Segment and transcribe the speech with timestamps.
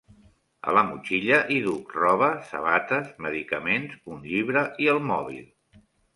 [0.69, 5.47] A la motxilla hi duc roba, sabates, medicaments, un llibre i el mòbil!